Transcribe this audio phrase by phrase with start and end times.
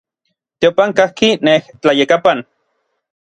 [0.59, 2.37] Teopan kajki nej tlayekapan.